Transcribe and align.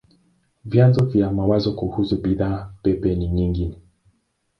Vyanzo 0.65 1.05
vya 1.05 1.31
mawazo 1.31 1.73
kuhusu 1.73 2.21
bidhaa 2.21 2.73
pepe 2.83 3.15
ni 3.15 3.27
nyingi. 3.27 3.75